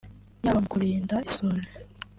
yaba 0.43 0.59
mu 0.63 0.69
kurinda 0.73 1.15
isuri 1.29 1.61